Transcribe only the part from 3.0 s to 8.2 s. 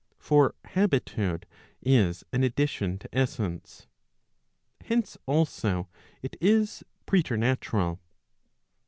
essence. Hence also it is preternatural.